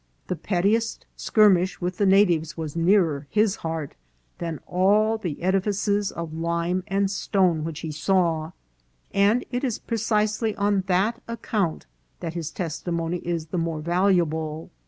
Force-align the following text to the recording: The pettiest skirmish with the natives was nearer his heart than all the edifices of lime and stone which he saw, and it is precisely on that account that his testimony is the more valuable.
The 0.29 0.35
pettiest 0.35 1.05
skirmish 1.15 1.79
with 1.79 1.97
the 1.99 2.07
natives 2.07 2.57
was 2.57 2.75
nearer 2.75 3.27
his 3.29 3.57
heart 3.57 3.93
than 4.39 4.59
all 4.65 5.19
the 5.19 5.43
edifices 5.43 6.11
of 6.11 6.33
lime 6.33 6.83
and 6.87 7.07
stone 7.07 7.63
which 7.63 7.81
he 7.81 7.91
saw, 7.91 8.51
and 9.13 9.45
it 9.51 9.63
is 9.63 9.77
precisely 9.77 10.55
on 10.55 10.85
that 10.87 11.21
account 11.27 11.85
that 12.19 12.33
his 12.33 12.49
testimony 12.49 13.17
is 13.19 13.49
the 13.53 13.59
more 13.59 13.79
valuable. 13.79 14.71